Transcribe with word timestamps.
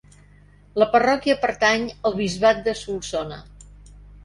La 0.83 0.87
parròquia 0.95 1.35
pertany 1.43 1.85
al 2.11 2.17
Bisbat 2.23 2.65
de 2.71 2.77
Solsona. 2.83 3.41